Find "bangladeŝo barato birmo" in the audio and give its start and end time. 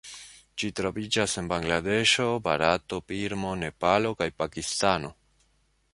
1.51-3.55